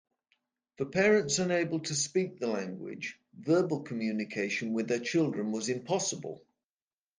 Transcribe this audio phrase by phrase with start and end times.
[0.77, 6.43] For parents unable to speak the language, verbal communication with their children was impossible.